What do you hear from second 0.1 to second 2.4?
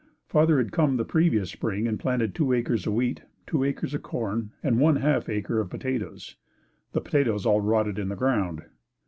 Father had come the previous spring and planted